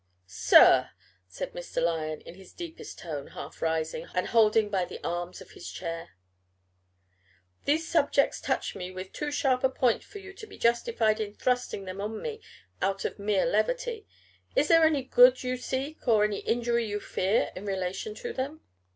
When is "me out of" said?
12.19-13.19